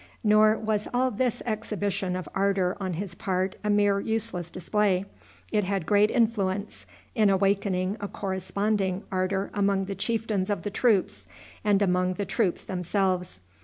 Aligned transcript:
Nor 0.23 0.57
was 0.57 0.87
all 0.95 1.11
this 1.11 1.43
exhibition 1.45 2.15
of 2.15 2.27
ardor 2.33 2.75
on 2.79 2.93
his 2.93 3.13
part 3.13 3.55
a 3.63 3.69
mere 3.69 3.99
useless 3.99 4.49
display. 4.49 5.05
It 5.51 5.63
had 5.63 5.85
great 5.85 6.09
influence 6.09 6.87
in 7.13 7.29
awakening 7.29 7.97
a 7.99 8.07
corresponding 8.07 9.03
ardor 9.11 9.51
among 9.53 9.83
the 9.85 9.93
chieftains 9.93 10.49
of 10.49 10.63
the 10.63 10.71
troops, 10.71 11.27
and 11.63 11.83
among 11.83 12.13
the 12.13 12.25
troops 12.25 12.63
themselves. 12.63 13.41